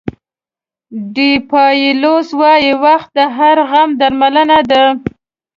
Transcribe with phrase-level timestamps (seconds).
[1.15, 4.85] ډیپایلوس وایي وخت د هر غم درملنه ده.